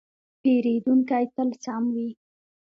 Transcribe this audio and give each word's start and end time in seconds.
پیرودونکی 0.41 1.25
تل 1.35 1.49
سم 1.63 1.83
وي. 1.95 2.09